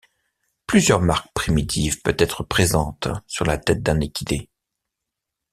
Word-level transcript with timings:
Plusieurs 0.65 0.99
marques 0.99 1.31
primitives 1.35 2.01
peuvent 2.01 2.15
être 2.17 2.41
présentes 2.43 3.07
sur 3.27 3.45
la 3.45 3.59
tête 3.59 3.83
d'un 3.83 3.99
équidé. 3.99 4.49